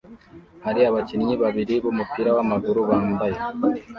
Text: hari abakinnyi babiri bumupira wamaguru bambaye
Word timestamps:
hari 0.65 0.81
abakinnyi 0.89 1.35
babiri 1.43 1.75
bumupira 1.83 2.29
wamaguru 2.37 2.79
bambaye 2.89 3.37